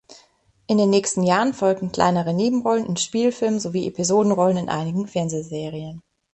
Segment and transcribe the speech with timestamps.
[0.65, 6.01] In den nächsten Jahren folgten kleinere Nebenrollen in Spielfilmen sowie Episodenrollen in einigen Fernsehserien.